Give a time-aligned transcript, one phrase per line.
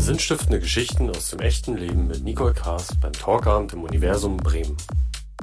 [0.00, 4.76] Sinnstiftende Geschichten aus dem echten Leben mit Nicole Kaas beim Talkabend im Universum Bremen.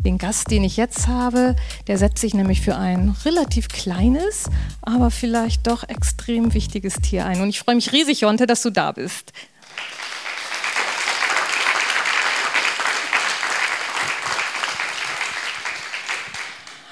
[0.03, 1.55] Den Gast, den ich jetzt habe,
[1.87, 4.49] der setzt sich nämlich für ein relativ kleines,
[4.81, 7.41] aber vielleicht doch extrem wichtiges Tier ein.
[7.41, 9.31] Und ich freue mich riesig, Jonte, dass du da bist.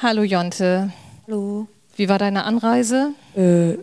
[0.04, 0.94] Hallo Jonte.
[1.26, 1.68] Hallo.
[1.96, 3.14] Wie war deine Anreise?
[3.36, 3.78] Äh,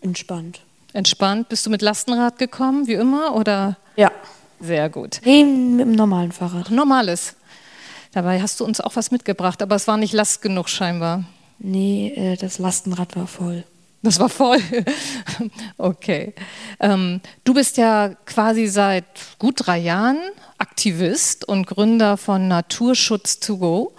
[0.00, 0.62] entspannt.
[0.92, 1.48] Entspannt.
[1.48, 3.76] Bist du mit Lastenrad gekommen, wie immer, oder?
[3.96, 4.10] Ja.
[4.60, 5.20] Sehr gut.
[5.24, 6.70] Nee, mit dem normalen Fahrrad.
[6.70, 7.36] Normales.
[8.12, 11.24] Dabei hast du uns auch was mitgebracht, aber es war nicht last genug scheinbar.
[11.58, 13.64] Nee, äh, das Lastenrad war voll.
[14.02, 14.58] Das war voll.
[15.76, 16.34] okay.
[16.80, 19.04] Ähm, du bist ja quasi seit
[19.38, 20.18] gut drei Jahren
[20.58, 23.92] Aktivist und Gründer von Naturschutz to go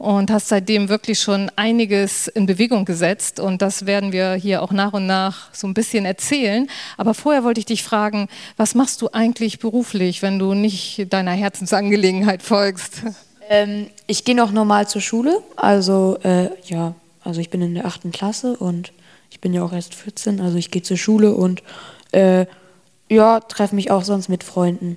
[0.00, 3.38] und hast seitdem wirklich schon einiges in Bewegung gesetzt.
[3.38, 6.68] Und das werden wir hier auch nach und nach so ein bisschen erzählen.
[6.96, 11.32] Aber vorher wollte ich dich fragen, was machst du eigentlich beruflich, wenn du nicht deiner
[11.32, 13.02] Herzensangelegenheit folgst?
[13.50, 15.42] Ähm, ich gehe noch normal zur Schule.
[15.56, 18.94] Also, äh, ja, also ich bin in der achten Klasse und
[19.30, 20.40] ich bin ja auch erst 14.
[20.40, 21.62] Also ich gehe zur Schule und
[22.12, 22.46] äh,
[23.10, 24.96] ja, treffe mich auch sonst mit Freunden.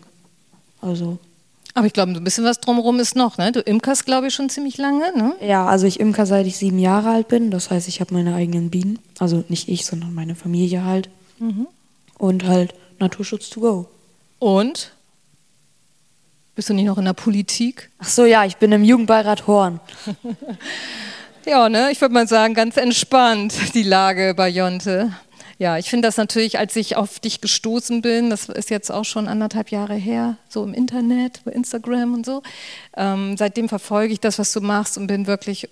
[0.79, 1.17] Also
[1.73, 3.51] aber ich glaube, ein bisschen was drumherum ist noch, ne?
[3.51, 5.35] Du imkerst, glaube ich, schon ziemlich lange, ne?
[5.41, 7.49] Ja, also ich imker seit ich sieben Jahre alt bin.
[7.49, 8.99] Das heißt, ich habe meine eigenen Bienen.
[9.17, 11.09] Also nicht ich, sondern meine Familie halt.
[11.39, 11.67] Mhm.
[12.17, 13.89] Und halt Naturschutz to go.
[14.37, 14.91] Und?
[16.55, 17.89] Bist du nicht noch in der Politik?
[17.97, 19.79] Ach so, ja, ich bin im Jugendbeirat Horn.
[21.47, 21.89] ja, ne?
[21.91, 25.11] Ich würde mal sagen, ganz entspannt die Lage bei Jonte.
[25.59, 29.05] Ja, ich finde das natürlich, als ich auf dich gestoßen bin, das ist jetzt auch
[29.05, 32.41] schon anderthalb Jahre her, so im Internet, bei Instagram und so.
[32.97, 35.69] Ähm, seitdem verfolge ich das, was du machst und bin wirklich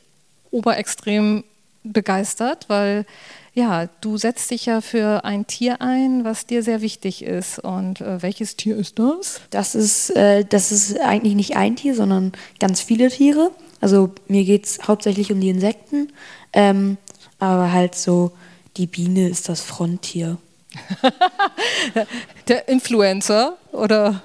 [0.52, 1.44] oberextrem
[1.84, 3.06] begeistert, weil
[3.54, 7.60] ja, du setzt dich ja für ein Tier ein, was dir sehr wichtig ist.
[7.60, 9.42] Und äh, welches Tier ist das?
[9.50, 13.52] Das ist, äh, das ist eigentlich nicht ein Tier, sondern ganz viele Tiere.
[13.82, 16.14] Also mir geht es hauptsächlich um die Insekten,
[16.54, 16.98] ähm,
[17.40, 18.32] aber halt so
[18.78, 20.38] die Biene ist das Fronttier.
[22.48, 24.22] Der Influencer oder?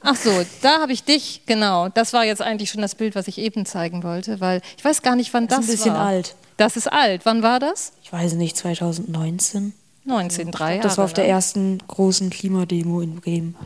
[0.00, 0.30] Ach so,
[0.62, 1.88] da habe ich dich, genau.
[1.88, 5.02] Das war jetzt eigentlich schon das Bild, was ich eben zeigen wollte, weil ich weiß
[5.02, 5.70] gar nicht, wann das, das ist.
[5.70, 6.06] ein bisschen war.
[6.06, 6.36] alt.
[6.56, 7.22] Das ist alt.
[7.24, 7.92] Wann war das?
[8.02, 9.72] Ich weiß nicht, 2019.
[10.04, 10.82] 19, drei Jahre.
[10.82, 13.56] Das war auf der ersten großen Klimademo in Bremen.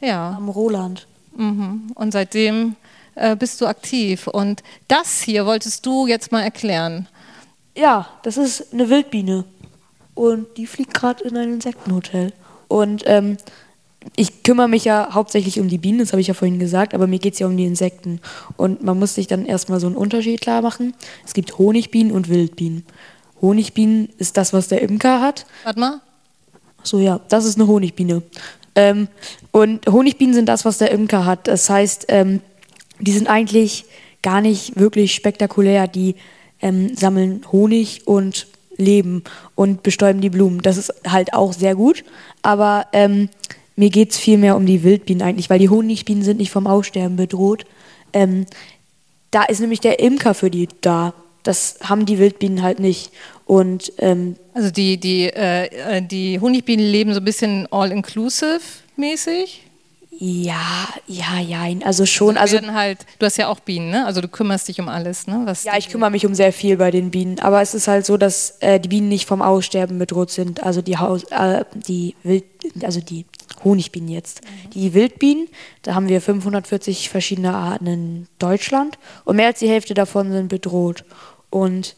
[0.00, 0.34] Ja.
[0.36, 1.06] Am Roland.
[1.36, 1.92] Mhm.
[1.94, 2.76] Und seitdem
[3.14, 4.26] äh, bist du aktiv.
[4.26, 7.08] Und das hier wolltest du jetzt mal erklären.
[7.78, 9.44] Ja, das ist eine Wildbiene.
[10.14, 12.32] Und die fliegt gerade in ein Insektenhotel.
[12.66, 13.38] Und ähm,
[14.16, 17.06] ich kümmere mich ja hauptsächlich um die Bienen, das habe ich ja vorhin gesagt, aber
[17.06, 18.20] mir geht es ja um die Insekten.
[18.56, 20.94] Und man muss sich dann erstmal so einen Unterschied klar machen.
[21.24, 22.84] Es gibt Honigbienen und Wildbienen.
[23.40, 25.46] Honigbienen ist das, was der Imker hat.
[25.62, 26.00] Warte mal.
[26.82, 28.22] So ja, das ist eine Honigbiene.
[28.74, 29.06] Ähm,
[29.52, 31.46] und Honigbienen sind das, was der Imker hat.
[31.46, 32.40] Das heißt, ähm,
[32.98, 33.84] die sind eigentlich
[34.22, 35.86] gar nicht wirklich spektakulär.
[35.86, 36.16] Die
[36.60, 38.46] ähm, sammeln Honig und
[38.76, 39.24] leben
[39.54, 40.62] und bestäuben die Blumen.
[40.62, 42.04] Das ist halt auch sehr gut,
[42.42, 43.28] aber ähm,
[43.76, 46.66] mir geht es viel mehr um die Wildbienen eigentlich, weil die Honigbienen sind nicht vom
[46.66, 47.64] Aussterben bedroht.
[48.12, 48.46] Ähm,
[49.30, 51.14] da ist nämlich der Imker für die da.
[51.42, 53.12] Das haben die Wildbienen halt nicht.
[53.46, 58.60] Und, ähm, also die, die, äh, äh die Honigbienen leben so ein bisschen all-inclusive
[58.96, 59.62] mäßig?
[60.20, 62.36] Ja, ja, ja, also schon.
[62.36, 64.04] Also, also halt, du hast ja auch Bienen, ne?
[64.04, 65.42] Also du kümmerst dich um alles, ne?
[65.44, 68.04] Was ja, ich kümmere mich um sehr viel bei den Bienen, aber es ist halt
[68.04, 70.64] so, dass äh, die Bienen nicht vom Aussterben bedroht sind.
[70.64, 72.44] Also die Haus, äh, die Wild,
[72.82, 73.26] also die
[73.62, 74.42] Honigbienen jetzt.
[74.42, 74.70] Mhm.
[74.70, 75.46] Die Wildbienen,
[75.82, 80.48] da haben wir 540 verschiedene Arten in Deutschland und mehr als die Hälfte davon sind
[80.48, 81.04] bedroht.
[81.48, 81.94] Und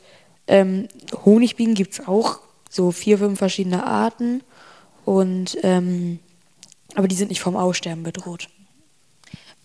[0.46, 0.88] ähm,
[1.24, 4.42] Honigbienen gibt es auch so vier, fünf verschiedene Arten
[5.06, 6.18] und ähm,
[6.96, 8.48] aber die sind nicht vom Aussterben bedroht.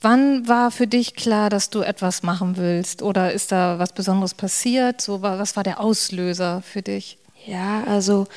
[0.01, 3.01] Wann war für dich klar, dass du etwas machen willst?
[3.01, 5.01] Oder ist da was Besonderes passiert?
[5.01, 7.17] So, was war der Auslöser für dich?
[7.45, 8.27] Ja, also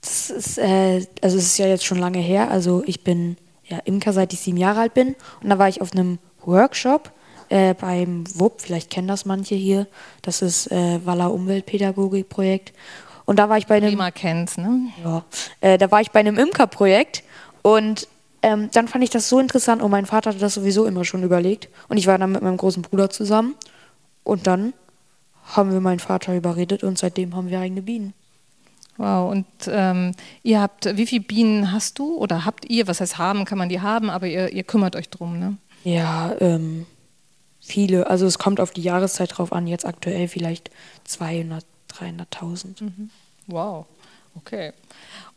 [0.00, 2.50] das ist, äh, also es ist ja jetzt schon lange her.
[2.50, 5.14] Also ich bin ja Imker, seit ich sieben Jahre alt bin.
[5.42, 7.12] Und da war ich auf einem Workshop
[7.48, 9.86] äh, beim WUP, vielleicht kennen das manche hier.
[10.22, 12.72] Das ist äh, Waller Umweltpädagogik-Projekt.
[13.24, 13.90] Und da war ich bei einem.
[13.90, 14.88] Prima kennt's, ne?
[15.04, 15.24] Ja.
[15.60, 17.22] Äh, da war ich bei einem Imkerprojekt
[17.62, 18.08] und
[18.42, 21.22] ähm, dann fand ich das so interessant und mein Vater hatte das sowieso immer schon
[21.22, 21.68] überlegt.
[21.88, 23.54] Und ich war dann mit meinem großen Bruder zusammen.
[24.22, 24.74] Und dann
[25.44, 28.12] haben wir meinen Vater überredet und seitdem haben wir eigene Bienen.
[28.98, 30.12] Wow, und ähm,
[30.42, 32.88] ihr habt, wie viele Bienen hast du oder habt ihr?
[32.88, 35.56] Was heißt haben, kann man die haben, aber ihr, ihr kümmert euch drum, ne?
[35.84, 36.84] Ja, ähm,
[37.60, 38.08] viele.
[38.08, 39.68] Also es kommt auf die Jahreszeit drauf an.
[39.68, 40.70] Jetzt aktuell vielleicht
[41.04, 42.82] 200, 300.000.
[42.82, 43.10] Mhm.
[43.46, 43.86] Wow,
[44.34, 44.72] okay.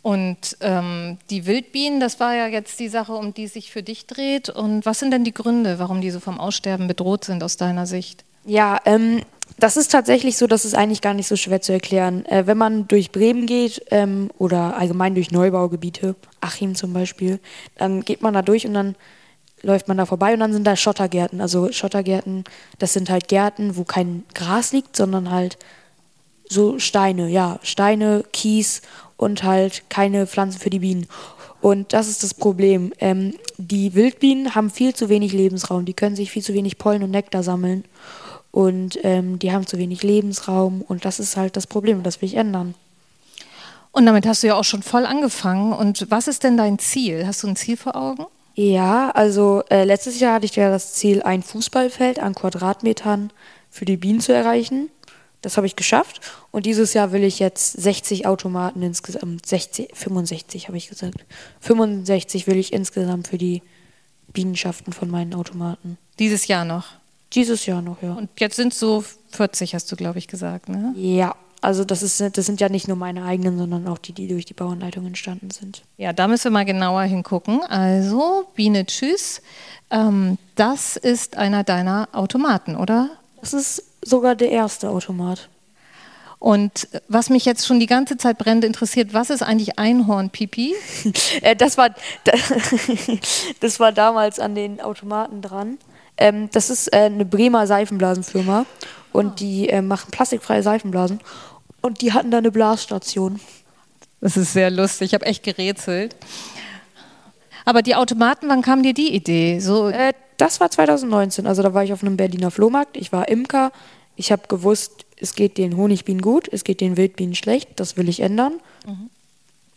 [0.01, 4.07] Und ähm, die Wildbienen, das war ja jetzt die Sache, um die sich für dich
[4.07, 4.50] dreht.
[4.50, 7.86] Und was sind denn die Gründe, warum die so vom Aussterben bedroht sind aus deiner
[7.86, 8.25] Sicht?
[8.45, 9.21] Ja, ähm,
[9.59, 12.25] das ist tatsächlich so, das ist eigentlich gar nicht so schwer zu erklären.
[12.25, 17.39] Äh, wenn man durch Bremen geht ähm, oder allgemein durch Neubaugebiete, Achim zum Beispiel,
[17.77, 18.95] dann geht man da durch und dann
[19.62, 21.42] läuft man da vorbei und dann sind da Schottergärten.
[21.42, 22.44] Also Schottergärten,
[22.80, 25.59] das sind halt Gärten, wo kein Gras liegt, sondern halt
[26.50, 28.81] so Steine, ja, Steine, Kies
[29.21, 31.06] und halt keine Pflanzen für die Bienen.
[31.62, 32.91] Und das ist das Problem.
[33.00, 35.85] Ähm, die Wildbienen haben viel zu wenig Lebensraum.
[35.85, 37.85] Die können sich viel zu wenig Pollen und Nektar sammeln.
[38.50, 40.81] Und ähm, die haben zu wenig Lebensraum.
[40.81, 42.01] Und das ist halt das Problem.
[42.01, 42.73] Das will ich ändern.
[43.91, 45.71] Und damit hast du ja auch schon voll angefangen.
[45.71, 47.27] Und was ist denn dein Ziel?
[47.27, 48.25] Hast du ein Ziel vor Augen?
[48.56, 53.31] Ja, also äh, letztes Jahr hatte ich ja das Ziel, ein Fußballfeld an Quadratmetern
[53.69, 54.89] für die Bienen zu erreichen.
[55.41, 56.21] Das habe ich geschafft.
[56.51, 61.25] Und dieses Jahr will ich jetzt 60 Automaten insgesamt, 60, 65 habe ich gesagt.
[61.61, 63.61] 65 will ich insgesamt für die
[64.33, 65.97] Bienenschaften von meinen Automaten.
[66.19, 66.85] Dieses Jahr noch?
[67.33, 68.13] Dieses Jahr noch, ja.
[68.13, 70.93] Und jetzt sind es so 40, hast du, glaube ich, gesagt, ne?
[70.95, 74.27] Ja, also das, ist, das sind ja nicht nur meine eigenen, sondern auch die, die
[74.27, 75.83] durch die Bauanleitung entstanden sind.
[75.97, 77.61] Ja, da müssen wir mal genauer hingucken.
[77.63, 79.41] Also, Biene Tschüss,
[79.91, 83.11] ähm, das ist einer deiner Automaten, oder?
[83.39, 85.50] Das ist sogar der erste Automat.
[86.39, 90.74] Und was mich jetzt schon die ganze Zeit brennend interessiert, was ist eigentlich Einhornpipi?
[91.42, 91.89] Äh, das, war,
[93.59, 95.77] das war damals an den Automaten dran.
[96.18, 98.65] Ähm, das ist äh, eine Bremer Seifenblasenfirma
[99.12, 99.36] und oh.
[99.36, 101.19] die äh, machen plastikfreie Seifenblasen.
[101.81, 103.39] Und die hatten da eine Blasstation.
[104.19, 105.07] Das ist sehr lustig.
[105.07, 106.15] Ich habe echt gerätselt.
[107.65, 109.59] Aber die Automaten, wann kam dir die Idee?
[109.59, 111.45] So äh, das war 2019.
[111.45, 112.97] Also da war ich auf einem Berliner Flohmarkt.
[112.97, 113.71] Ich war Imker.
[114.15, 117.79] Ich habe gewusst, es geht den Honigbienen gut, es geht den Wildbienen schlecht.
[117.79, 118.53] Das will ich ändern.
[118.85, 119.11] Mhm.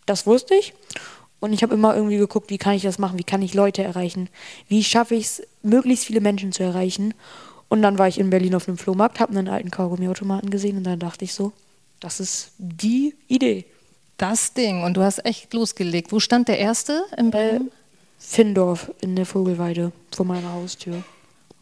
[0.07, 0.73] Das wusste ich.
[1.39, 3.19] Und ich habe immer irgendwie geguckt, wie kann ich das machen?
[3.19, 4.31] Wie kann ich Leute erreichen?
[4.67, 7.13] Wie schaffe ich es, möglichst viele Menschen zu erreichen?
[7.69, 10.85] Und dann war ich in Berlin auf einem Flohmarkt, habe einen alten Kaugummiautomaten gesehen und
[10.85, 11.53] dann dachte ich so,
[12.01, 13.67] das ist die Idee.
[14.17, 14.83] Das Ding.
[14.83, 16.13] Und du hast echt losgelegt.
[16.13, 17.71] Wo stand der erste in Bremen?
[18.19, 21.03] Findorf in der Vogelweide vor meiner Haustür.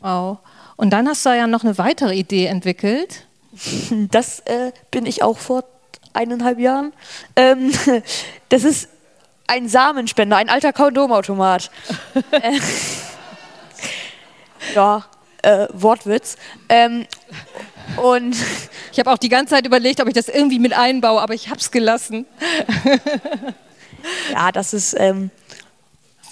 [0.00, 0.38] Wow.
[0.76, 3.26] Und dann hast du ja noch eine weitere Idee entwickelt.
[4.10, 5.64] Das äh, bin ich auch vor
[6.14, 6.92] eineinhalb Jahren.
[7.36, 7.70] Ähm,
[8.48, 8.88] das ist
[9.46, 11.70] ein Samenspender, ein alter Kondomautomat.
[12.30, 12.58] äh,
[14.74, 15.04] ja,
[15.42, 16.36] äh, Wortwitz.
[16.68, 17.06] Ähm,
[17.96, 18.36] und
[18.90, 21.48] ich habe auch die ganze Zeit überlegt, ob ich das irgendwie mit einbaue, aber ich
[21.48, 22.24] habe es gelassen.
[24.32, 25.30] ja, das ist, ähm,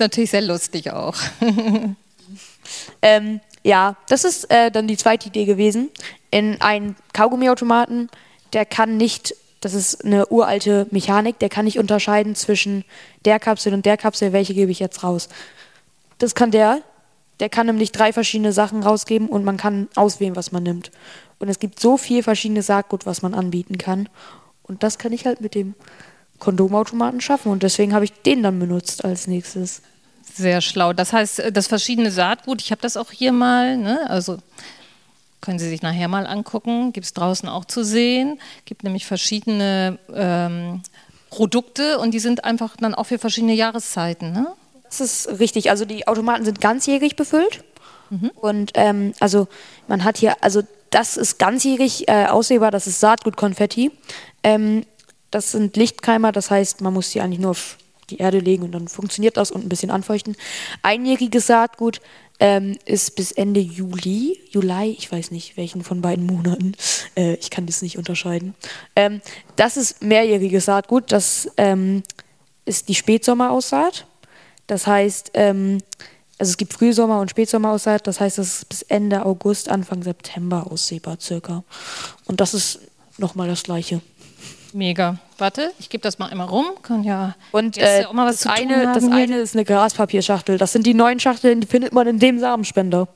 [0.00, 1.14] ist natürlich sehr lustig auch.
[3.02, 5.90] ähm, ja, das ist äh, dann die zweite Idee gewesen.
[6.30, 8.08] In einen Kaugummiautomaten,
[8.54, 12.84] der kann nicht, das ist eine uralte Mechanik, der kann nicht unterscheiden zwischen
[13.26, 15.28] der Kapsel und der Kapsel, welche gebe ich jetzt raus.
[16.16, 16.80] Das kann der,
[17.38, 20.90] der kann nämlich drei verschiedene Sachen rausgeben und man kann auswählen, was man nimmt.
[21.38, 24.08] Und es gibt so viel verschiedene Saatgut, was man anbieten kann.
[24.62, 25.74] Und das kann ich halt mit dem
[26.40, 27.52] Kondomautomaten schaffen.
[27.52, 29.82] Und deswegen habe ich den dann benutzt als nächstes.
[30.34, 30.92] Sehr schlau.
[30.92, 34.08] Das heißt, das verschiedene Saatgut, ich habe das auch hier mal, ne?
[34.08, 34.38] also
[35.40, 38.38] können Sie sich nachher mal angucken, gibt es draußen auch zu sehen.
[38.66, 40.82] Gibt nämlich verschiedene ähm,
[41.30, 44.32] Produkte und die sind einfach dann auch für verschiedene Jahreszeiten.
[44.32, 44.48] Ne?
[44.84, 45.70] Das ist richtig.
[45.70, 47.64] Also die Automaten sind ganzjährig befüllt.
[48.10, 48.30] Mhm.
[48.34, 49.48] Und ähm, also
[49.88, 53.92] man hat hier, also das ist ganzjährig äh, aussehbar, das ist Saatgutkonfetti.
[54.42, 54.84] Ähm,
[55.30, 57.78] das sind Lichtkeimer, das heißt, man muss sie eigentlich nur auf
[58.10, 60.36] die Erde legen und dann funktioniert das und ein bisschen anfeuchten.
[60.82, 62.00] Einjähriges Saatgut
[62.40, 66.74] ähm, ist bis Ende Juli, Juli, ich weiß nicht welchen von beiden Monaten,
[67.16, 68.54] äh, ich kann das nicht unterscheiden.
[68.96, 69.20] Ähm,
[69.56, 72.02] das ist mehrjähriges Saatgut, das ähm,
[72.64, 74.06] ist die Spätsommeraussaat.
[74.66, 75.78] Das heißt, ähm,
[76.38, 80.66] also es gibt Frühsommer- und Spätsommeraussaat, das heißt, es ist bis Ende August, Anfang September
[80.70, 81.64] aussehbar circa.
[82.24, 82.80] Und das ist
[83.18, 84.00] nochmal das Gleiche.
[84.72, 85.18] Mega.
[85.38, 86.66] Warte, ich gebe das mal einmal rum.
[86.82, 90.58] Kann ja und äh, auch mal was das, zu eine, das eine ist eine Graspapierschachtel.
[90.58, 93.08] Das sind die neuen Schachteln, die findet man in dem Samenspender.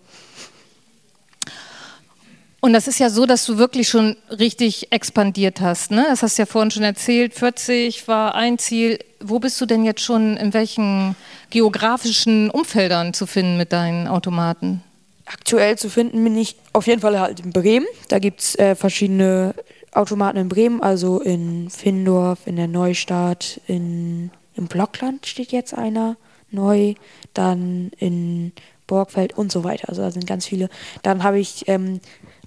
[2.65, 5.91] Und das ist ja so, dass du wirklich schon richtig expandiert hast.
[5.91, 6.07] Ne?
[6.09, 7.35] Das hast du ja vorhin schon erzählt.
[7.35, 9.01] 40 war ein Ziel.
[9.21, 11.15] Wo bist du denn jetzt schon, in welchen
[11.51, 14.83] geografischen Umfeldern zu finden mit deinen Automaten?
[15.27, 17.87] Aktuell zu finden bin ich auf jeden Fall halt in Bremen.
[18.09, 19.55] Da gibt es äh, verschiedene
[19.95, 26.17] Automaten in Bremen, also in Findorf, in der Neustadt, in, im Blockland steht jetzt einer
[26.51, 26.95] neu,
[27.33, 28.53] dann in
[28.87, 29.89] Borgfeld und so weiter.
[29.89, 30.69] Also da sind ganz viele.
[31.03, 32.01] Dann habe ich ähm,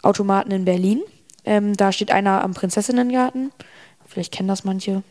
[0.03, 1.01] Automaten in Berlin.
[1.45, 3.51] Ähm, da steht einer am Prinzessinnengarten.
[4.05, 5.03] Vielleicht kennen das manche.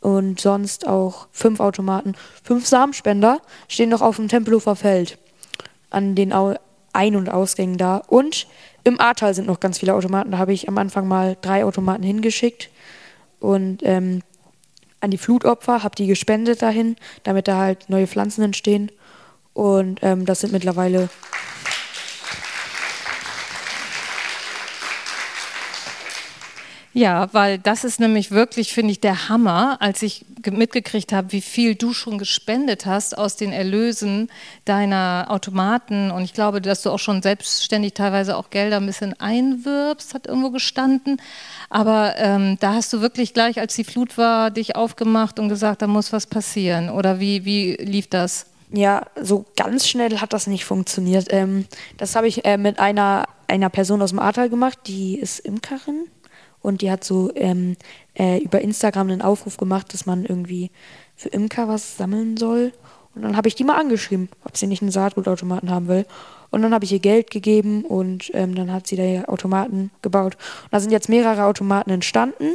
[0.00, 2.14] und sonst auch fünf Automaten.
[2.42, 5.18] Fünf Samenspender stehen noch auf dem Tempelhofer Feld
[5.90, 6.32] an den
[6.92, 7.96] Ein- und Ausgängen da.
[7.96, 8.46] Und
[8.84, 10.30] im Ahrtal sind noch ganz viele Automaten.
[10.30, 12.70] Da habe ich am Anfang mal drei Automaten hingeschickt
[13.40, 14.22] und ähm,
[15.00, 18.92] an die Flutopfer, habe die gespendet dahin, damit da halt neue Pflanzen entstehen.
[19.54, 21.08] Und ähm, das sind mittlerweile
[26.92, 31.40] Ja, weil das ist nämlich wirklich, finde ich, der Hammer, als ich mitgekriegt habe, wie
[31.40, 34.28] viel du schon gespendet hast aus den Erlösen
[34.64, 36.10] deiner Automaten.
[36.10, 40.26] Und ich glaube, dass du auch schon selbstständig teilweise auch Gelder ein bisschen einwirbst, hat
[40.26, 41.20] irgendwo gestanden.
[41.68, 45.82] Aber ähm, da hast du wirklich gleich, als die Flut war, dich aufgemacht und gesagt,
[45.82, 46.90] da muss was passieren.
[46.90, 48.46] Oder wie, wie lief das?
[48.72, 51.26] Ja, so ganz schnell hat das nicht funktioniert.
[51.30, 51.66] Ähm,
[51.98, 56.06] das habe ich äh, mit einer, einer Person aus dem Ahrtal gemacht, die ist Imkerin
[56.62, 57.76] und die hat so ähm,
[58.18, 60.70] äh, über Instagram einen Aufruf gemacht, dass man irgendwie
[61.16, 62.72] für Imker was sammeln soll.
[63.14, 66.06] Und dann habe ich die mal angeschrieben, ob sie nicht einen Saatgutautomaten haben will.
[66.50, 70.36] Und dann habe ich ihr Geld gegeben und ähm, dann hat sie da Automaten gebaut.
[70.64, 72.54] Und da sind jetzt mehrere Automaten entstanden.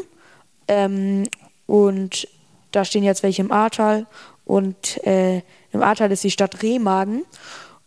[0.67, 1.23] Ähm,
[1.65, 2.27] und
[2.71, 4.05] da stehen jetzt welche im Ahrtal.
[4.43, 7.23] Und äh, im Ahrtal ist die Stadt Remagen.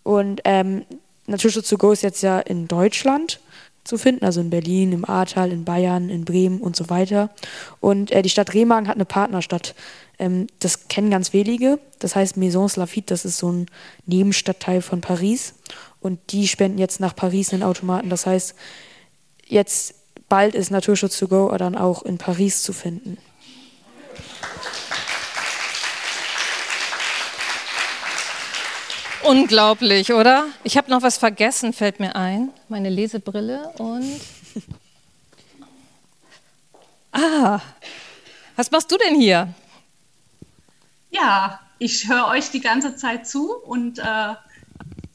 [0.02, 0.84] Und ähm,
[1.26, 3.40] Naturschutz to go ist jetzt ja in Deutschland
[3.88, 7.30] zu finden, also in Berlin, im Ahrtal, in Bayern, in Bremen und so weiter.
[7.80, 9.74] Und äh, die Stadt Remagen hat eine Partnerstadt.
[10.18, 11.78] Ähm, das kennen ganz wenige.
[11.98, 13.66] Das heißt Maisons Lafitte, das ist so ein
[14.06, 15.54] Nebenstadtteil von Paris.
[16.00, 18.10] Und die spenden jetzt nach Paris einen Automaten.
[18.10, 18.54] Das heißt,
[19.46, 19.94] jetzt
[20.28, 23.16] bald ist Naturschutz to go dann auch in Paris zu finden.
[29.28, 30.46] Unglaublich, oder?
[30.64, 32.48] Ich habe noch was vergessen, fällt mir ein.
[32.68, 34.20] Meine Lesebrille und.
[37.12, 37.60] Ah,
[38.56, 39.48] was machst du denn hier?
[41.10, 44.34] Ja, ich höre euch die ganze Zeit zu und äh,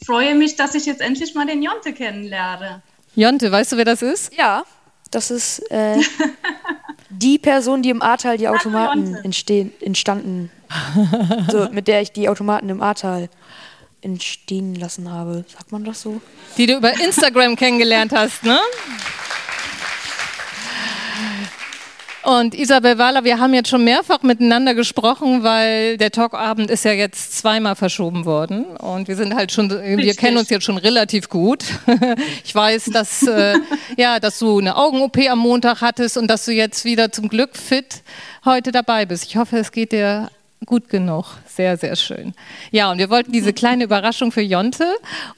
[0.06, 2.82] freue mich, dass ich jetzt endlich mal den Jonte kennenlerne.
[3.16, 4.34] Jonte, weißt du, wer das ist?
[4.36, 4.64] Ja,
[5.12, 6.00] das ist äh,
[7.10, 10.52] die Person, die im Ahrtal die Automaten entstehen, entstanden,
[11.52, 13.30] so, mit der ich die Automaten im Ahrtal
[14.04, 15.46] entstehen lassen habe.
[15.48, 16.22] Sagt man das so?
[16.58, 18.60] Die du über Instagram kennengelernt hast, ne?
[22.24, 26.94] Und Isabel Wahler, wir haben jetzt schon mehrfach miteinander gesprochen, weil der Talkabend ist ja
[26.94, 28.64] jetzt zweimal verschoben worden.
[28.78, 31.66] Und wir sind halt schon, wir kennen uns jetzt schon relativ gut.
[32.46, 33.56] Ich weiß, dass, äh,
[33.98, 37.56] ja, dass du eine Augen-OP am Montag hattest und dass du jetzt wieder zum Glück
[37.58, 38.04] fit
[38.46, 39.26] heute dabei bist.
[39.26, 40.30] Ich hoffe, es geht dir
[40.66, 41.26] gut genug.
[41.48, 42.34] Sehr, sehr schön.
[42.72, 44.88] Ja, und wir wollten diese kleine Überraschung für Jonte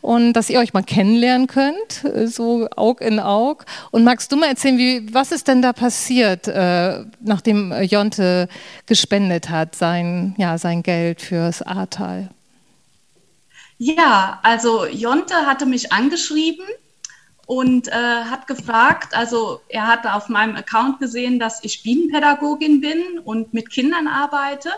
[0.02, 3.66] und dass ihr euch mal kennenlernen könnt, so Aug in Aug.
[3.92, 8.48] Und magst du mal erzählen, wie, was ist denn da passiert, äh, nachdem Jonte
[8.86, 12.30] gespendet hat, sein, ja, sein Geld fürs Ahrtal?
[13.78, 16.66] Ja, also Jonte hatte mich angeschrieben
[17.46, 23.20] und äh, hat gefragt, also er hatte auf meinem Account gesehen, dass ich Bienenpädagogin bin
[23.24, 24.70] und mit Kindern arbeite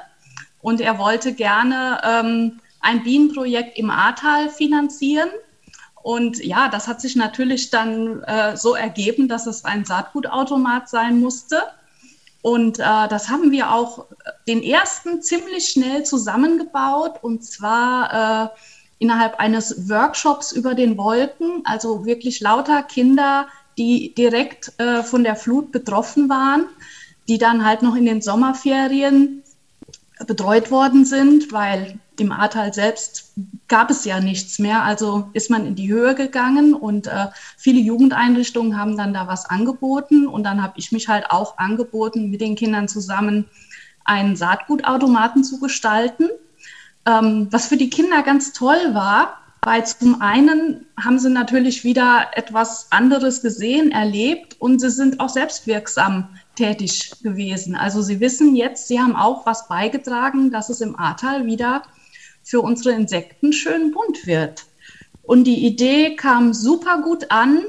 [0.62, 5.30] und er wollte gerne ähm, ein Bienenprojekt im Ahrtal finanzieren.
[6.04, 11.20] Und ja, das hat sich natürlich dann äh, so ergeben, dass es ein Saatgutautomat sein
[11.20, 11.62] musste.
[12.42, 14.06] Und äh, das haben wir auch
[14.48, 18.50] den ersten ziemlich schnell zusammengebaut und zwar äh,
[19.00, 23.48] innerhalb eines Workshops über den Wolken, also wirklich lauter Kinder,
[23.78, 26.68] die direkt äh, von der Flut betroffen waren,
[27.28, 29.44] die dann halt noch in den Sommerferien
[30.26, 33.34] betreut worden sind, weil im Ahrtal selbst
[33.68, 34.84] gab es ja nichts mehr.
[34.84, 39.46] Also ist man in die Höhe gegangen und äh, viele Jugendeinrichtungen haben dann da was
[39.46, 40.28] angeboten.
[40.28, 43.46] Und dann habe ich mich halt auch angeboten, mit den Kindern zusammen
[44.06, 46.30] einen Saatgutautomaten zu gestalten.
[47.06, 52.28] Ähm, was für die Kinder ganz toll war, weil zum einen haben sie natürlich wieder
[52.34, 57.76] etwas anderes gesehen, erlebt und sie sind auch selbstwirksam tätig gewesen.
[57.76, 61.84] Also Sie wissen jetzt, Sie haben auch was beigetragen, dass es im Ahrtal wieder
[62.44, 64.66] für unsere Insekten schön bunt wird.
[65.22, 67.66] Und die Idee kam super gut an.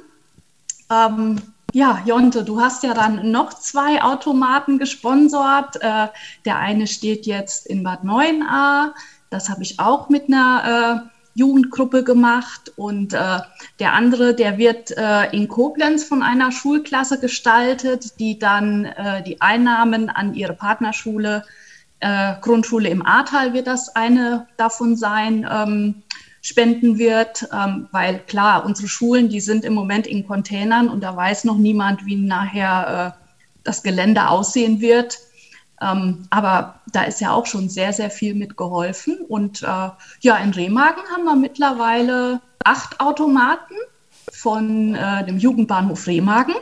[0.91, 1.41] Ähm,
[1.73, 5.77] ja, Jonte, du hast ja dann noch zwei Automaten gesponsert.
[5.83, 6.09] Äh,
[6.45, 8.93] der eine steht jetzt in Bad 9a.
[9.31, 13.39] Das habe ich auch mit einer äh, Jugendgruppe gemacht und äh,
[13.79, 19.41] der andere, der wird äh, in Koblenz von einer Schulklasse gestaltet, die dann äh, die
[19.41, 21.45] Einnahmen an ihre Partnerschule,
[22.01, 26.03] äh, Grundschule im Ahrtal wird das eine davon sein, ähm,
[26.43, 31.15] spenden wird, ähm, weil klar, unsere Schulen, die sind im Moment in Containern und da
[31.15, 33.25] weiß noch niemand, wie nachher äh,
[33.63, 35.19] das Gelände aussehen wird.
[35.81, 39.19] Ähm, aber da ist ja auch schon sehr, sehr viel mit geholfen.
[39.29, 43.75] Und äh, ja, in Remagen haben wir mittlerweile acht Automaten
[44.33, 46.55] von äh, dem Jugendbahnhof Remagen.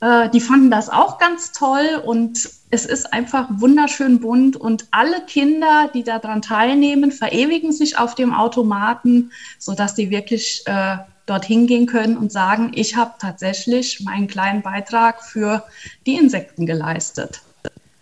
[0.00, 5.24] Äh, die fanden das auch ganz toll und es ist einfach wunderschön bunt und alle
[5.26, 11.86] Kinder, die daran teilnehmen, verewigen sich auf dem Automaten, sodass die wirklich äh, dorthin gehen
[11.86, 15.64] können und sagen, ich habe tatsächlich meinen kleinen Beitrag für
[16.06, 17.42] die Insekten geleistet.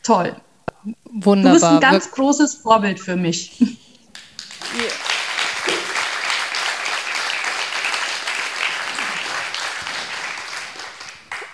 [0.05, 0.37] Toll.
[1.13, 1.53] Wunderbar.
[1.55, 3.59] Du bist ein ganz großes Vorbild für mich.
[3.61, 3.67] Ja.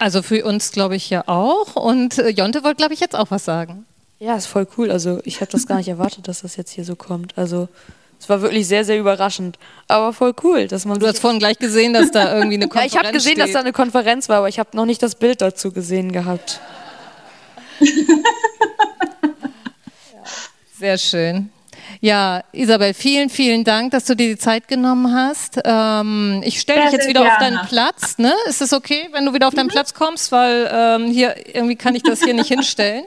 [0.00, 1.76] Also für uns glaube ich ja auch.
[1.76, 3.84] Und äh, Jonte wollte, glaube ich, jetzt auch was sagen.
[4.18, 4.90] Ja, ist voll cool.
[4.90, 7.36] Also ich habe das gar nicht erwartet, dass das jetzt hier so kommt.
[7.36, 7.68] Also
[8.18, 9.58] es war wirklich sehr, sehr überraschend.
[9.88, 10.98] Aber voll cool, dass man.
[10.98, 13.44] Du hast vorhin gleich gesehen, dass da irgendwie eine Konferenz Ja, ich habe gesehen, steht.
[13.44, 16.60] dass da eine Konferenz war, aber ich habe noch nicht das Bild dazu gesehen gehabt.
[20.78, 21.50] Sehr schön.
[22.00, 25.60] Ja, Isabel, vielen, vielen Dank, dass du dir die Zeit genommen hast.
[25.64, 27.32] Ähm, ich stelle dich jetzt wieder gerne.
[27.32, 28.18] auf deinen Platz.
[28.18, 28.32] Ne?
[28.46, 29.70] Ist es okay, wenn du wieder auf deinen mhm.
[29.70, 30.32] Platz kommst?
[30.32, 33.04] Weil ähm, hier irgendwie kann ich das hier nicht hinstellen.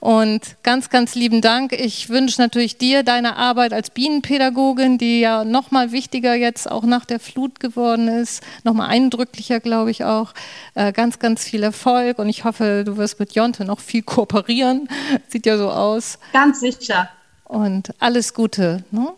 [0.00, 1.72] Und ganz, ganz lieben Dank.
[1.72, 6.84] Ich wünsche natürlich dir deine Arbeit als Bienenpädagogin, die ja noch mal wichtiger jetzt auch
[6.84, 10.34] nach der Flut geworden ist, noch mal eindrücklicher, glaube ich auch.
[10.74, 14.88] Äh, ganz, ganz viel Erfolg und ich hoffe, du wirst mit Jonte noch viel kooperieren.
[15.28, 16.18] Sieht ja so aus.
[16.32, 17.08] Ganz sicher
[17.48, 18.84] und alles Gute.
[18.90, 19.12] Ne?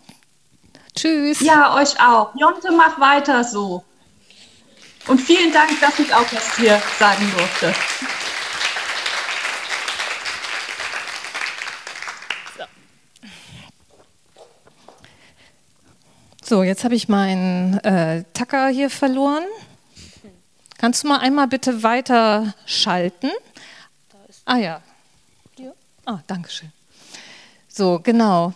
[0.94, 1.40] Tschüss.
[1.40, 2.35] Ja, euch auch.
[2.35, 3.85] Jonte, mach weiter so.
[5.06, 7.75] Und vielen Dank, dass ich auch was hier sagen durfte.
[16.44, 19.44] So, jetzt habe ich meinen äh, Tacker hier verloren.
[20.78, 23.30] Kannst du mal einmal bitte weiter schalten?
[24.47, 24.80] Ah ja.
[26.06, 26.73] Ah, danke schön.
[27.78, 28.54] So, genau.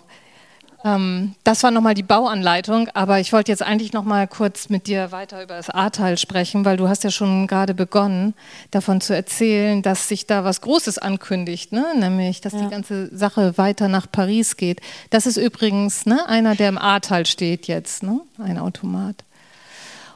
[0.84, 5.12] Ähm, das war nochmal die Bauanleitung, aber ich wollte jetzt eigentlich nochmal kurz mit dir
[5.12, 8.34] weiter über das Ahrtal sprechen, weil du hast ja schon gerade begonnen,
[8.72, 11.86] davon zu erzählen, dass sich da was Großes ankündigt, ne?
[11.96, 12.62] nämlich, dass ja.
[12.62, 14.80] die ganze Sache weiter nach Paris geht.
[15.10, 18.22] Das ist übrigens ne, einer, der im Ahrtal steht jetzt, ne?
[18.42, 19.22] ein Automat.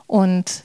[0.09, 0.64] Und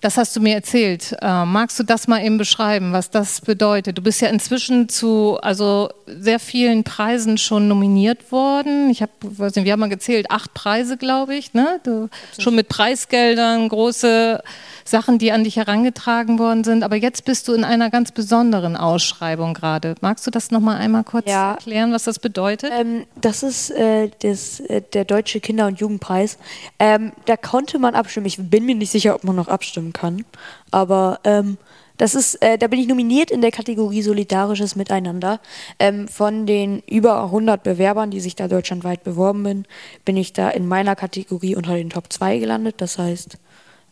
[0.00, 1.16] das hast du mir erzählt.
[1.20, 3.98] Äh, magst du das mal eben beschreiben, was das bedeutet?
[3.98, 8.90] Du bist ja inzwischen zu also sehr vielen Preisen schon nominiert worden.
[8.90, 11.52] Ich habe, wir haben mal gezählt, acht Preise, glaube ich.
[11.52, 11.80] Ne?
[11.82, 12.08] Du,
[12.38, 14.40] schon mit Preisgeldern, große
[14.84, 16.82] Sachen, die an dich herangetragen worden sind.
[16.82, 19.94] Aber jetzt bist du in einer ganz besonderen Ausschreibung gerade.
[20.00, 21.52] Magst du das noch mal einmal kurz ja.
[21.52, 22.72] erklären, was das bedeutet?
[22.72, 26.38] Ähm, das ist äh, das, äh, der Deutsche Kinder- und Jugendpreis.
[26.78, 28.26] Ähm, da konnte man abstimmen.
[28.26, 29.48] Ich bin mir nicht sicher, ob man noch
[29.88, 30.24] abstimmen kann.
[30.70, 31.58] Aber ähm,
[31.96, 35.40] das ist, äh, da bin ich nominiert in der Kategorie Solidarisches Miteinander.
[35.78, 39.66] Ähm, von den über 100 Bewerbern, die sich da deutschlandweit beworben bin,
[40.04, 42.76] bin ich da in meiner Kategorie unter den Top 2 gelandet.
[42.78, 43.38] Das heißt,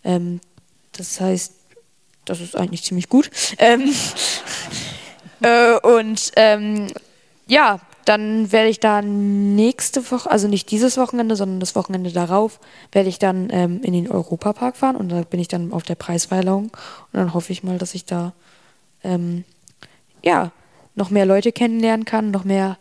[0.04, 0.40] ähm,
[0.92, 1.52] das heißt,
[2.24, 3.30] das ist eigentlich ziemlich gut.
[3.58, 3.92] Ähm,
[5.42, 6.86] äh, und ähm,
[7.48, 12.60] ja, dann werde ich da nächste Woche, also nicht dieses Wochenende, sondern das Wochenende darauf,
[12.92, 15.96] werde ich dann ähm, in den Europapark fahren und da bin ich dann auf der
[15.96, 16.72] Preisverleihung und
[17.12, 18.32] dann hoffe ich mal, dass ich da
[19.02, 19.44] ähm,
[20.22, 20.52] ja
[20.94, 22.78] noch mehr Leute kennenlernen kann, noch mehr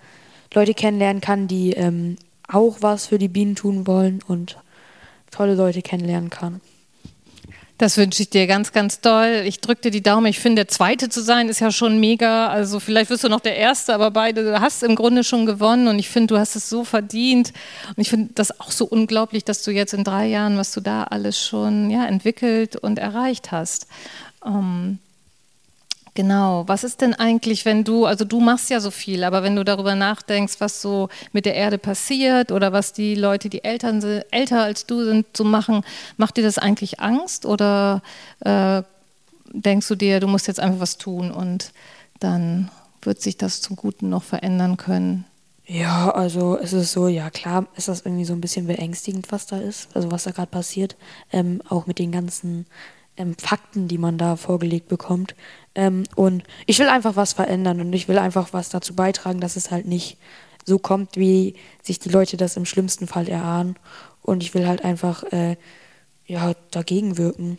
[0.54, 4.58] Leute kennenlernen kann, die ähm, auch was für die Bienen tun wollen und
[5.32, 6.62] tolle Leute kennenlernen kann.
[7.78, 9.44] Das wünsche ich dir ganz, ganz doll.
[9.46, 10.28] Ich drücke dir die Daumen.
[10.28, 12.48] Ich finde, der Zweite zu sein ist ja schon mega.
[12.48, 15.90] Also vielleicht wirst du noch der Erste, aber beide, du hast im Grunde schon gewonnen
[15.90, 17.52] und ich finde, du hast es so verdient.
[17.90, 20.80] Und ich finde das auch so unglaublich, dass du jetzt in drei Jahren, was du
[20.80, 23.88] da alles schon ja, entwickelt und erreicht hast.
[24.46, 25.00] Ähm,
[26.16, 26.64] Genau.
[26.68, 29.66] Was ist denn eigentlich, wenn du, also du machst ja so viel, aber wenn du
[29.66, 34.02] darüber nachdenkst, was so mit der Erde passiert oder was die Leute, die Eltern,
[34.32, 35.84] älter als du sind, so machen,
[36.16, 38.02] macht dir das eigentlich Angst oder
[38.40, 38.82] äh,
[39.52, 41.74] denkst du dir, du musst jetzt einfach was tun und
[42.22, 45.26] dann wird sich das zum Guten noch verändern können?
[45.66, 49.48] Ja, also es ist so, ja klar ist das irgendwie so ein bisschen beängstigend, was
[49.48, 50.96] da ist, also was da gerade passiert,
[51.34, 52.68] ähm, auch mit den ganzen
[53.18, 55.36] ähm, Fakten, die man da vorgelegt bekommt.
[55.74, 59.56] Ähm, und ich will einfach was verändern und ich will einfach was dazu beitragen, dass
[59.56, 60.18] es halt nicht
[60.66, 63.76] so kommt, wie sich die Leute das im schlimmsten Fall erahnen.
[64.22, 65.58] Und ich will halt einfach äh,
[66.26, 67.58] ja, dagegen wirken.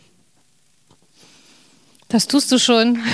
[2.09, 2.99] Das tust du schon.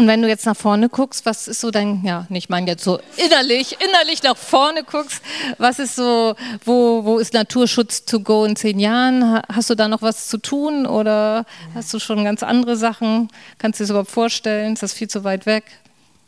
[0.00, 2.82] Und wenn du jetzt nach vorne guckst, was ist so dein, ja, nicht mein jetzt
[2.82, 5.20] so innerlich, innerlich nach vorne guckst,
[5.58, 6.34] was ist so,
[6.64, 9.42] wo, wo ist Naturschutz to go in zehn Jahren?
[9.52, 13.28] Hast du da noch was zu tun oder hast du schon ganz andere Sachen?
[13.58, 14.72] Kannst du dir das überhaupt vorstellen?
[14.72, 15.64] Ist das viel zu weit weg?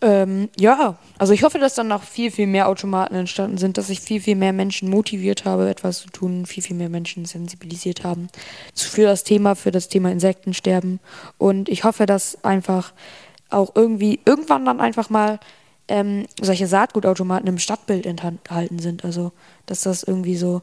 [0.03, 3.89] Ähm, ja, also ich hoffe, dass dann noch viel, viel mehr Automaten entstanden sind, dass
[3.89, 8.05] ich viel, viel mehr Menschen motiviert habe, etwas zu tun, viel, viel mehr Menschen sensibilisiert
[8.05, 8.29] haben
[8.75, 11.01] für das Thema, für das Thema Insektensterben.
[11.39, 12.93] Und ich hoffe, dass einfach
[13.53, 15.41] auch irgendwie irgendwann dann einfach mal
[15.89, 19.05] ähm, solche Saatgutautomaten im Stadtbild enthalten sind.
[19.05, 19.33] Also,
[19.67, 20.63] dass das irgendwie so,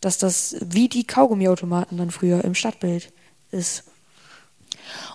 [0.00, 3.12] dass das wie die Kaugummiautomaten dann früher im Stadtbild
[3.50, 3.84] ist.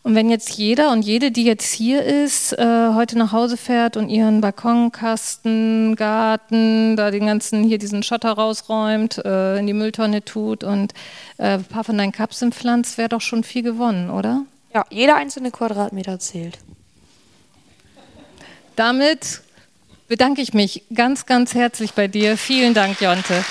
[0.03, 3.97] Und wenn jetzt jeder und jede, die jetzt hier ist, äh, heute nach Hause fährt
[3.97, 10.23] und ihren Balkonkasten, Garten, da den ganzen hier diesen Schotter rausräumt, äh, in die Mülltonne
[10.25, 10.93] tut und
[11.37, 14.43] äh, ein paar von deinen Kapseln pflanzt, wäre doch schon viel gewonnen, oder?
[14.73, 16.59] Ja, jeder einzelne Quadratmeter zählt.
[18.81, 19.41] Damit
[20.07, 22.35] bedanke ich mich ganz, ganz herzlich bei dir.
[22.35, 23.45] Vielen Dank, Jonte.